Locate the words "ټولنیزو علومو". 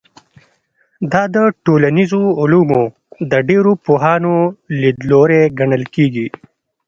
1.65-2.83